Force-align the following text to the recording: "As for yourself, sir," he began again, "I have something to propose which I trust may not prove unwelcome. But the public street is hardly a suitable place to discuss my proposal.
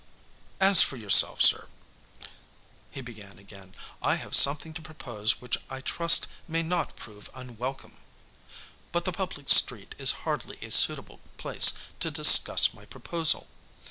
"As 0.59 0.81
for 0.81 0.97
yourself, 0.97 1.43
sir," 1.43 1.67
he 2.89 3.01
began 3.01 3.37
again, 3.37 3.75
"I 4.01 4.15
have 4.15 4.35
something 4.35 4.73
to 4.73 4.81
propose 4.81 5.39
which 5.39 5.59
I 5.69 5.79
trust 5.79 6.25
may 6.47 6.63
not 6.63 6.95
prove 6.95 7.29
unwelcome. 7.35 7.97
But 8.91 9.05
the 9.05 9.11
public 9.13 9.47
street 9.47 9.93
is 9.99 10.25
hardly 10.25 10.57
a 10.63 10.71
suitable 10.71 11.19
place 11.37 11.73
to 11.99 12.09
discuss 12.09 12.73
my 12.73 12.85
proposal. 12.85 13.47